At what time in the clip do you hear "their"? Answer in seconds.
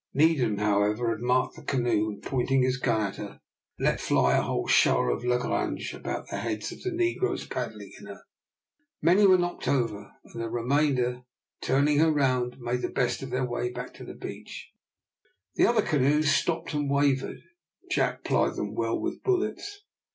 13.29-13.45